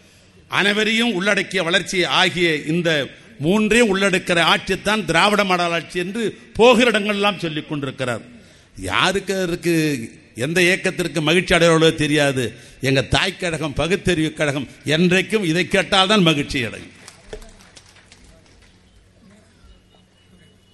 [0.47, 3.07] அனைவரையும் உள்ளடக்கிய வளர்ச்சி ஆகிய இந்த
[3.39, 8.21] மூன்றே உள்ளடக்கிற ஆட்சித்தான் திராவிட மாடல் ஆட்சி என்று போகிற இடங்கள்லாம் சொல்லிக் கொண்டிருக்கிறார்.
[8.75, 9.75] யாருக்கு இருக்கு?
[10.35, 12.53] எந்த இயக்கத்திற்கு மகிழ்ச்சி அடைகிறவளோ தெரியாது.
[12.81, 16.93] எங்கள் தாய் கழகம் பகுத்தறிவு கழகம் என்றைக்கும் இதை கேட்டால்தான் மகிழ்ச்சி அடையும்.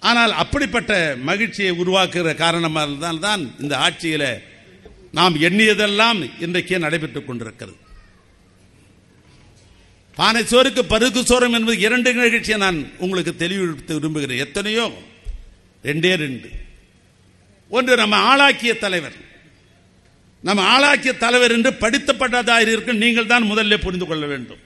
[0.08, 0.92] ஆனால் அப்படிப்பட்ட
[1.28, 4.30] மகிழ்ச்சியை உருவாக்குகிற காரணமாக தான் இந்த ஆட்சியில்
[5.18, 7.76] நாம் எண்ணியதெல்லாம் இன்றைக்கே நடைபெற்றுக் கொண்டிருக்கிறது.
[10.16, 14.42] பானை சோறுக்கு பருக்கு சோரம் என்பது இரண்டு நிகழ்ச்சியை நான் உங்களுக்கு தெளிவுபடுத்த விரும்புகிறேன்.
[14.46, 14.86] எத்தனையோ?
[15.84, 16.48] ரெண்டே ரெண்டு.
[17.76, 19.16] ஒன்று நம்ம ஆளாக்கிய தலைவர்.
[20.48, 24.62] நம்ம ஆளாக்கிய தலைவர் என்று படித்தப்பட்டதாயிருக்கு நீங்கள் தான் முதல்ல புரிந்து கொள்ள வேண்டும்.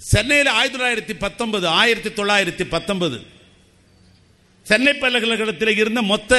[0.00, 3.16] சென்னையில் ஆயிரத்தி தொள்ளாயிரத்தி பத்தொன்பது ஆயிரத்தி தொள்ளாயிரத்தி பத்தொன்பது.
[4.66, 6.32] சென்னை பல்கலைக்கழகத்தில் இருந்த மொத்த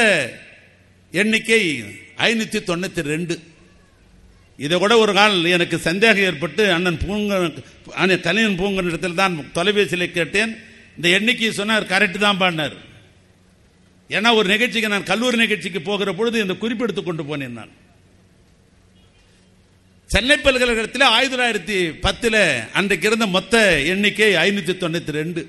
[1.21, 1.59] எண்ணிக்கை
[2.27, 3.35] ஐநூத்தி தொண்ணூத்தி ரெண்டு.
[4.65, 7.31] இதை கூட ஒரு கால் எனக்கு சந்தேகம் ஏற்பட்டு அண்ணன் பூங்க
[8.01, 10.51] அண்ணன் கலியன் பூங்கன் இடத்தில் தான் தொலைபேசியில் கேட்டேன்.
[10.97, 12.75] இந்த எண்ணிக்கையை சொன்னார் கரெக்ட் தான் பாடினார்.
[14.09, 17.73] ஏன்னா ஒரு நிகழ்ச்சிக்கு நான் கல்லூரி நிகழ்ச்சிக்கு போகிற பொழுது இந்த குறிப்பெடுத்து கொண்டு போனேன் நான்.
[20.11, 22.37] சென்னை பல்கலைக்கழகத்தில் ஆயிரத்தி தொள்ளாயிரத்தி பத்தில்
[22.79, 23.55] அன்றைக்கு இருந்த மொத்த
[23.91, 25.41] எண்ணிக்கை ஐநூத்தி தொண்ணூத்தி ரெண்டு.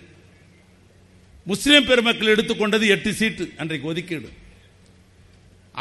[1.50, 4.28] முஸ்லிம் பெருமக்கள் எடுத்துக்கொண்டது எட்டு சீட்டு அன்றைக்கு ஒதுக்கீடு.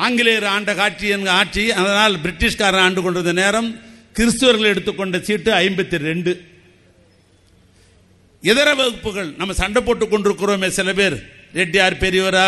[0.06, 3.70] ஆங்கிலேயர் ஆண்ட காட்சி என்ற ஆட்சி அதனால் பிரிட்டிஷ்காரர் ஆண்டு கொண்டிருந்த நேரம்
[4.18, 6.34] கிறிஸ்துவர்கள் எடுத்துக்கொண்ட சீட்டு ஐம்பத்தி ரெண்டு.
[8.52, 11.18] இதர வகுப்புகள் நம்ம சண்டை போட்டுக் கொண்டிருக்கிறோமே சில பேர்.
[11.60, 12.46] ரெட்டியார் பெரியவரா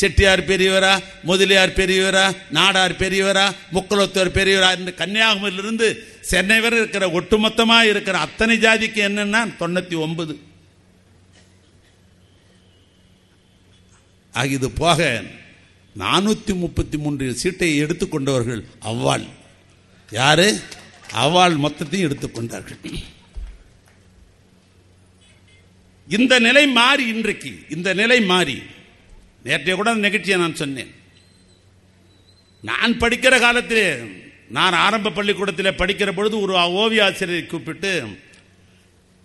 [0.00, 0.94] செட்டியார் பெரியவரா
[1.28, 2.24] முதலியார் பெரியவரா
[2.56, 5.88] நாடார் பெரியவரா முக்குலத்தோர் பெரியவரா என்று கன்னியாகுமரியிலிருந்து
[6.30, 10.34] சென்னை வரை இருக்கிற ஒட்டுமொத்தமா இருக்கிற அத்தனை ஜாதிக்கு என்னன்னா தொண்ணூத்தி ஒன்பது.
[14.54, 15.00] இது போக
[15.96, 19.26] நானூத்தி முப்பத்தி மூன்று சீட்டை எடுத்துக்கொண்டவர்கள் அவ்வாள்.
[20.10, 20.48] யாரு?
[21.24, 22.80] அவ்வாள் மொத்தத்தையும் எடுத்துக்கொண்டார்கள்.
[26.16, 28.56] இந்த நிலை மாறி இன்றைக்கு இந்த நிலை மாறி
[29.44, 30.92] நேற்றைய கூட அந்த நிகழ்ச்சியை நான் சொன்னேன்.
[32.62, 33.86] நான் படிக்கிற காலத்தில்
[34.48, 37.92] நான் ஆரம்ப பள்ளிக்கூடத்தில் படிக்கிற பொழுது ஒரு ஓவிய ஆசிரியரை கூப்பிட்டு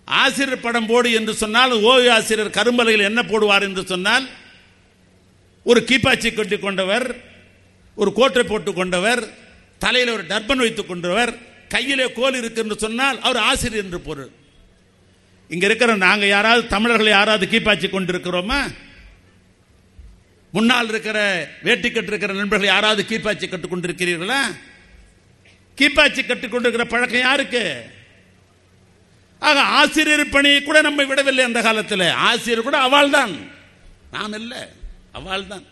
[0.08, 4.28] ஆசிரியர் படம் போடு என்று சொன்னால் ஓவிய ஆசிரியர் கரும்பலையில் என்ன போடுவார் என்று சொன்னால்
[5.64, 7.06] ஒரு கீப்பாச்சி கட்டி கொண்டவர்
[7.94, 9.22] ஒரு கோட்டை போட்டு கொண்டவர்
[9.78, 11.32] தலையில் ஒரு டர்பன் வைத்துக் கொண்டவர்
[11.68, 14.30] கையிலே கோல் இருக்கு என்று சொன்னால் அவர் ஆசிரியர் என்று பொருள்.
[15.48, 18.60] இங்க இருக்கிற நாங்கள் யாராவது தமிழர்களை யாராவது கீப்பாச்சி கொண்டிருக்கிறோமா?
[20.52, 21.18] முன்னால் இருக்கிற
[21.62, 24.40] வேட்டி கட்டிருக்கிற நண்பர்கள் யாராவது கீப்பாச்சி கட்டுக் கொண்டிருக்கிறீர்களா?
[25.78, 27.82] கீப்பாச்சி கட்டுக் கொண்டிருக்கிற பழக்கம் யாருக்கு?
[29.38, 32.08] ஆக ஆசிரியர் பணியை கூட நம்ம விடவில்லை அந்த காலத்தில்.
[32.10, 33.50] ஆசிரியர் கூட அவள் தான்
[34.10, 34.62] நாம் இல்லை
[35.12, 35.64] அவள் தான்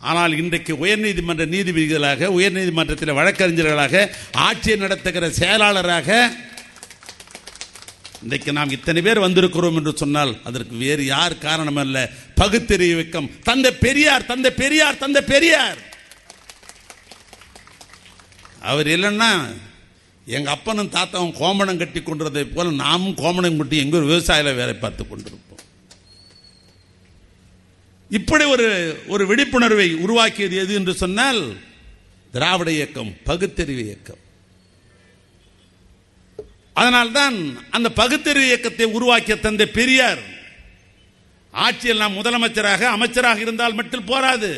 [0.00, 6.08] ஆனால் இன்றைக்கு உயர்நீதிமன்ற நீதிபதிகளாக உயர்நீதிமன்றத்தில் வழக்கறிஞர்களாக ஆட்சியை நடத்துகிற செயலாளராக
[8.22, 11.98] இன்றைக்கு நாம் இத்தனை பேர் வந்திருக்கிறோம் என்று சொன்னால் அதற்கு வேறு யார் காரணம் அல்ல?
[12.34, 15.78] பகுத்தறிவு இயக்கம் தந்தை பெரியார் தந்தை பெரியார் தந்தை பெரியார்.
[18.60, 19.30] அவர் இல்லைன்னா
[20.26, 25.62] எங்கள் அப்பனும் தாத்தாவும் கோமணம் கட்டி கொண்டதை போல நாமும் கோமணம் கட்டி எங்கள் விவசாயில வேலை பார்த்து கொண்டிருப்போம்.
[28.10, 28.68] இப்படி ஒரு
[29.08, 31.42] ஒரு விழிப்புணர்வை உருவாக்கியது எது என்று சொன்னால்
[32.32, 34.22] திராவிட இயக்கம் பகுத்தறிவு இயக்கம்.
[36.80, 37.36] அதனால்தான்
[37.76, 40.22] அந்த பகுத்தறிவு இயக்கத்தை உருவாக்கிய தந்தை பெரியார்
[41.54, 44.50] ஆட்சியில் நாம் முதலமைச்சராக அமைச்சராக இருந்தால் மட்டும் போராது.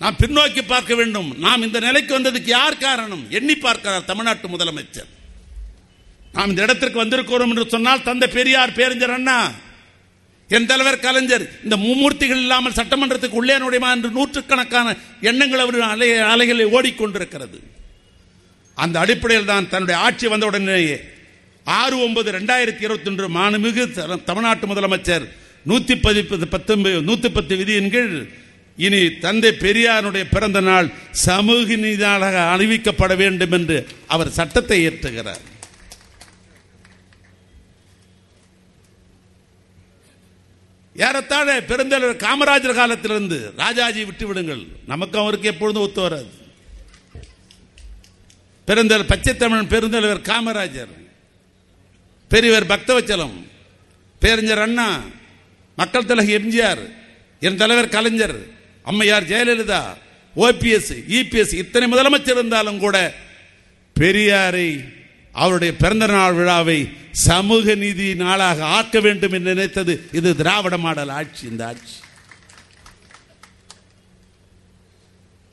[0.00, 1.30] நாம் பின்னோக்கி பார்க்க வேண்டும்.
[1.44, 3.24] நாம் இந்த நிலைக்கு வந்ததுக்கு யார் காரணம்?
[3.38, 5.10] எண்ணி பார்க்கிறார் தமிழ்நாட்டு முதலமைச்சர்.
[6.36, 9.38] நாம் இந்த இடத்திற்கு வந்திருக்கிறோம் என்று சொன்னால் தந்தை பெரியார் பேரஞ்சர் அண்ணா
[10.56, 14.94] என் தலைவர் கலைஞர் இந்த மும்மூர்த்திகள் இல்லாமல் சட்டமன்றத்துக்கு உள்ளே நுழைமா என்று நூற்றுக்கணக்கான
[15.30, 17.58] எண்ணங்கள் அவர் அலை அலைகளை ஓடிக்கொண்டிருக்கிறது.
[18.76, 20.98] அந்த அடிப்படையில் தான் தன்னுடைய ஆட்சி வந்த உடனேயே
[21.66, 23.84] ஆறு ஒன்பது ரெண்டாயிரத்தி இருபத்தி ஒன்று மாண்புமிகு
[24.28, 25.26] தமிழ்நாட்டு முதலமைச்சர்
[25.70, 28.16] நூத்தி பதிப்பது பத்தொன்பது நூத்தி பத்து விதியின் கீழ்
[28.78, 30.88] இனி தந்தை பெரியாருடைய பிறந்த நாள்
[31.26, 33.78] சமூக நீதியாக அறிவிக்கப்பட வேண்டும் என்று
[34.14, 35.42] அவர் சட்டத்தை இயற்றுகிறார்.
[40.96, 46.30] ஏறத்தாழ பெருந்தலைவர் காமராஜர் காலத்திலிருந்து ராஜாஜி விட்டு விடுங்கள் நமக்கு அவருக்கு எப்பொழுதும் ஒத்து வராது.
[48.70, 50.92] பெருந்தல் பச்சை தமிழன் பெருந்தலைவர் காமராஜர்
[52.30, 53.36] பெரியவர் பக்தவச்சலம்
[54.22, 54.88] பேரஞ்சர் அண்ணா
[55.78, 56.82] மக்கள் தலைவர் எம்ஜிஆர்
[57.40, 58.36] என் தலைவர் கலைஞர்
[58.86, 59.80] அம்மையார் ஜெயலலிதா
[60.36, 62.96] ஓபிஎஸ் இபிஎஸ் இத்தனை முதலமைச்சர் இருந்தாலும் கூட
[63.96, 64.70] பெரியாரை
[65.34, 66.78] அவருடைய பிறந்த நாள் விழாவை
[67.26, 69.94] சமூக நீதி நாளாக ஆக்க வேண்டும் என்று நினைத்தது.
[70.12, 71.96] இது திராவிட மாடல் ஆட்சி இந்த ஆட்சி.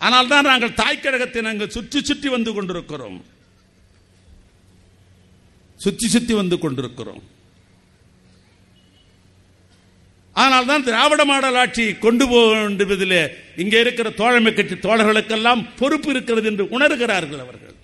[0.06, 3.18] ஆனால் தான் நாங்கள் தாய்க்கழகத்தை நாங்கள் சுற்றி சுற்றி வந்து கொண்டிருக்கிறோம்.
[5.86, 7.24] சுற்றி சுற்றி வந்து கொண்டிருக்கிறோம்.
[10.44, 12.58] ஆனால் தான் திராவிட மாடல் ஆட்சி கொண்டு போக
[13.64, 17.76] இங்கே இருக்கிற தோழமை கட்சி தோழர்களுக்கெல்லாம் பொறுப்பு இருக்கிறது என்று உணர்கிறார்கள் அவர்கள்.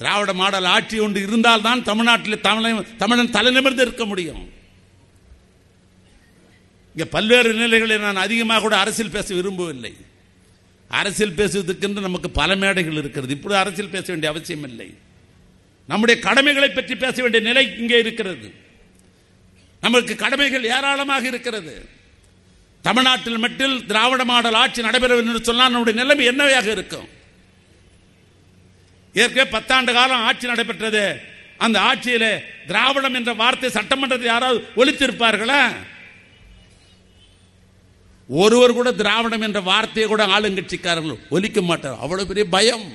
[0.00, 4.42] திராவிட மாடல் ஆட்சி ஒன்று இருந்தால் தான் தமிழ்நாட்டில் தமிழன் தமிழன் தலைநிமிர்ந்து இருக்க முடியும்.
[6.94, 9.92] இங்கே பல்வேறு நிலைகளை நான் அதிகமாக கூட அரசியல் பேச விரும்பவில்லை.
[10.98, 13.32] அரசியல் பேசுவதற்கென்று நமக்கு பல மேடைகள் இருக்கிறது.
[13.36, 14.88] இப்படி அரசியல் பேச வேண்டிய அவசியம் இல்லை.
[15.88, 18.48] நம்முடைய கடமைகளை பற்றி பேச வேண்டிய நிலை இங்கே இருக்கிறது.
[19.80, 21.74] நமக்கு கடமைகள் ஏராளமாக இருக்கிறது.
[22.82, 27.08] தமிழ்நாட்டில் மட்டும் திராவிட மாடல் ஆட்சி நடைபெறவில்லை என்று சொன்னால் நம்முடைய நிலைமை என்னவையாக இருக்கும்?
[29.14, 31.04] ஏற்கனவே பத்தாண்டு காலம் ஆட்சி நடைபெற்றது.
[31.64, 32.30] அந்த ஆட்சியில்
[32.66, 35.62] திராவிடம் என்ற வார்த்தை சட்டமன்றத்தில் யாராவது ஒழித்திருப்பார்களா
[38.34, 41.98] ஒருவர் கூட திராவிடம் என்ற வார்த்தையை கூட ஆளுங்கட்சிக்காரர்கள் ஒலிக்க மாட்டார்.
[41.98, 42.92] அவ்வளவு பெரிய பயம்.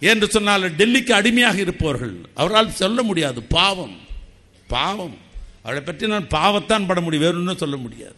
[0.00, 2.14] என்று சொன்னால் டெல்லிக்கு அடிமையாக இருப்பவர்கள்.
[2.34, 3.42] அவரால் சொல்ல முடியாது.
[3.42, 3.98] பாவம்.
[4.68, 5.16] பாவம்.
[5.62, 7.24] அவளை பற்றி நான் பாவத்தான் பட முடியும்.
[7.24, 8.14] வேறு ஒன்றும் சொல்ல முடியாது.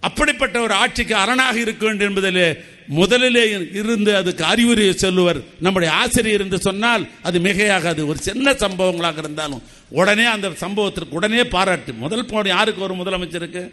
[0.00, 5.42] அப்படிப்பட்ட ஒரு ஆட்சிக்கு அரணாக இருக்க வேண்டும் என்பதில் முதலிலே இருந்து அதுக்கு அறிவுரையை சொல்லுவர்.
[5.60, 8.06] நம்முடைய ஆசிரியர் என்று சொன்னால் அது மிகையாகாது.
[8.06, 11.92] ஒரு சின்ன சம்பவங்களாக இருந்தாலும் உடனே அந்த சம்பவத்திற்கு உடனே பாராட்டு.
[11.92, 13.70] முதல் போன யாருக்கு ஒரு முதலமைச்சருக்கு?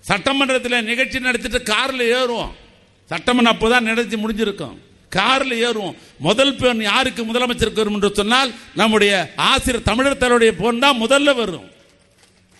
[0.00, 2.50] சட்டமன்றத்தில் நிகழ்ச்சி நடத்திட்டு காரில் ஏறுவோம்.
[3.04, 4.78] சட்டமன்றம் அப்போதான் நிகழ்ச்சி முடிஞ்சிருக்கும்.
[5.08, 5.94] காரில் ஏறுவோம்.
[6.18, 11.70] முதல் பெண் யாருக்கு முதலமைச்சருக்கு வரும் என்று சொன்னால் நம்முடைய ஆசிரியர் தமிழர் தலைவருடைய பொன் தான் முதல்ல வரும்.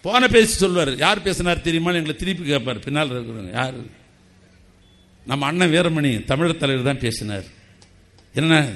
[0.02, 0.96] போன பேசி சொல்வார்.
[0.96, 1.90] யார் பேசினார் தெரியுமா?
[1.90, 2.78] எங்களை திருப்பி கேட்பார்.
[2.78, 3.74] பின்னால் இருக்கிறவங்க யார்?
[5.26, 7.44] நம்ம அண்ணன் வீரமணி தமிழர் தலைவர் தான் பேசினார்.
[8.34, 8.68] என்ன?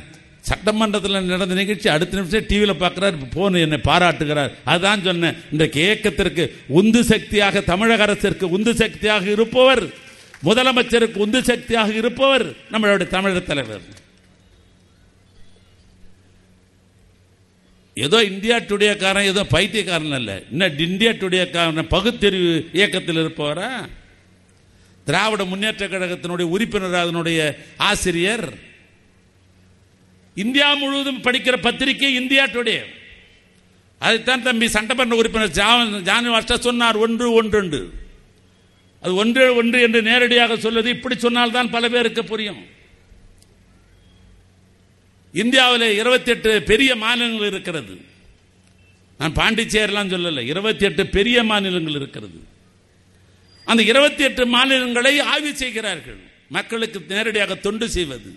[0.49, 4.53] சட்டமன்றத்தில் நடந்த நிகழ்ச்சி அடுத்த நிமிஷம் டிவியில் பார்க்குறார் போன் என்னை பாராட்டுகிறார்.
[4.73, 5.39] அதுதான் சொன்னேன்.
[5.53, 6.45] இன்றைக்கு இயக்கத்திற்கு
[6.81, 9.85] உந்து சக்தியாக தமிழக அரசிற்கு உந்து சக்தியாக இருப்பவர்
[10.49, 13.87] முதலமைச்சருக்கு உந்து சக்தியாக இருப்பவர் நம்மளுடைய தமிழர் தலைவர்.
[18.07, 20.33] ஏதோ இந்தியா டுடேக்காரன் ஏதோ பைத்தியக்காரன் அல்ல.
[20.53, 23.71] இன்னும் இந்தியா டுடேக்காரன் பகுத்தறிவு இயக்கத்தில் இருப்பவரா?
[25.07, 27.41] திராவிட முன்னேற்ற கழகத்தினுடைய உறுப்பினர் அதனுடைய
[27.91, 28.49] ஆசிரியர்?
[30.43, 32.79] இந்தியா முழுவதும் படிக்கிற பத்திரிகை இந்தியா டுடே
[33.99, 35.57] அதைத்தான் தம்பி சட்டமன்ற உறுப்பினர்
[36.09, 37.81] ஜானி வாஸ்டா சொன்னார் ஒன்று ஒன்று
[39.01, 42.63] அது ஒன்று ஒன்று என்று நேரடியாக சொல்வது இப்படி சொன்னால்தான் பல பேருக்கு புரியும்.
[45.33, 47.95] இந்தியாவில் இருபத்தி எட்டு பெரிய மாநிலங்கள் இருக்கிறது.
[49.19, 50.45] நான் பாண்டிச்சேரிலாம் சொல்லலை.
[50.55, 52.39] இருபத்தி எட்டு பெரிய மாநிலங்கள் இருக்கிறது.
[53.65, 56.21] அந்த இருபத்தி எட்டு மாநிலங்களை ஆய்வு செய்கிறார்கள்.
[56.49, 58.31] மக்களுக்கு நேரடியாக தொண்டு செய்வது.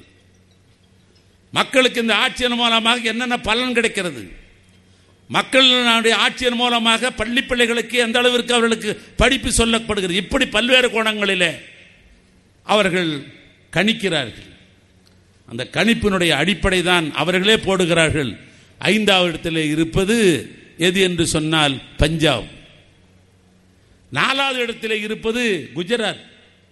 [1.51, 4.31] மக்களுக்கு இந்த ஆட்சியின் மூலமாக என்னென்ன பலன் கிடைக்கிறது?
[5.27, 10.11] மக்களுடைய ஆட்சியின் மூலமாக பள்ளி பிள்ளைகளுக்கு எந்த அளவிற்கு அவர்களுக்கு படிப்பு சொல்லப்படுகிறது?
[10.11, 11.61] இப்படி பல்வேறு கோணங்களிலே
[12.63, 13.23] அவர்கள்
[13.73, 14.49] கணிக்கிறார்கள்.
[15.45, 18.39] அந்த கணிப்பினுடைய அடிப்படை தான் அவர்களே போடுகிறார்கள்.
[18.77, 22.47] ஐந்தாவது இடத்தில் இருப்பது எது என்று சொன்னால் பஞ்சாப்.
[24.09, 26.25] நாலாவது இடத்தில் இருப்பது குஜராத்.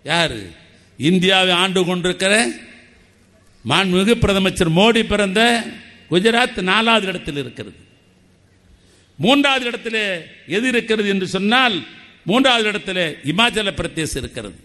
[0.03, 0.35] யார்?
[0.97, 2.51] இந்தியாவை ஆண்டு கொண்டிருக்கிற
[3.69, 5.63] மாண்புமிகு பிரதமர் மோடி பிறந்த
[6.12, 7.75] குஜராத் நாலாவது இடத்தில் இருக்கிறது.
[9.17, 11.75] மூன்றாவது இடத்தில் எது இருக்கிறது என்று சொன்னால்
[12.25, 14.58] மூன்றாவது இடத்தில் இமாச்சல பிரதேசம் இருக்கிறது.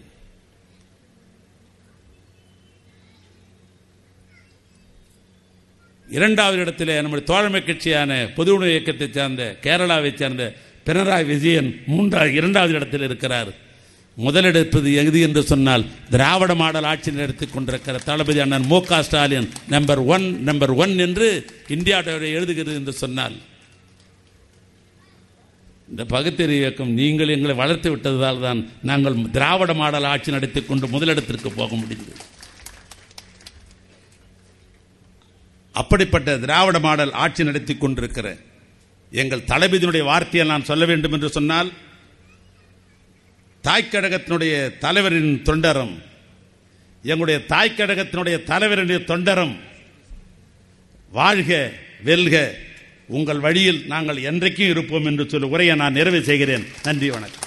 [6.09, 10.53] இரண்டாவது இடத்தில் நம்முடைய தோழமை கட்சியான பொது உணவு இயக்கத்தை சார்ந்த கேரளாவை சேர்ந்த
[10.85, 13.51] பினராயி விஜயன் மூன்றாவது இரண்டாவது இடத்தில் இருக்கிறார்.
[14.17, 19.99] முதலெடுப்பது எது என்று சொன்னால் திராவிட மாடல் ஆட்சி நடத்தி கொண்டிருக்கிற தளபதி அண்ணன் M K Stalin number
[20.05, 21.27] one number one என்று
[21.67, 23.35] இந்தியா எழுதுகிறது என்று சொன்னால்
[25.89, 31.49] இந்த பகுத்தறிவு இயக்கம் நீங்கள் எங்களை வளர்த்து விட்டதால் தான் நாங்கள் திராவிட மாடல் ஆட்சி நடத்தி கொண்டு முதலிடத்திற்கு
[31.55, 32.15] போக முடிந்தது.
[35.75, 38.27] அப்படிப்பட்ட திராவிட மாடல் ஆட்சி நடத்தி கொண்டிருக்கிற
[39.11, 41.71] எங்கள் தளபதியினுடைய வார்த்தையை நான் சொல்ல வேண்டும் என்று சொன்னால்
[43.65, 45.93] தாய்க்கழகத்தினுடைய தலைவரின் தொண்டரம்
[47.03, 49.55] எங்களுடைய தாய்க்கழகத்தினுடைய தலைவருடைய தொண்டரம்
[51.11, 51.71] வாழ்க
[52.03, 52.35] வெல்க.
[53.07, 56.65] உங்கள் வழியில் நாங்கள் என்றைக்கும் இருப்போம் என்று சொல்லி உரையை நான் நிறைவு செய்கிறேன்.
[56.83, 57.44] நன்றி வணக்கம்.